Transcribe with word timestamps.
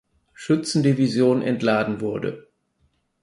Schützendivision 0.33 1.43
entladen 1.43 2.01
wurde. 2.01 2.47